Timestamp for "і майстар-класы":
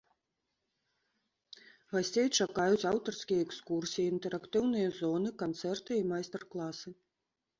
6.01-6.89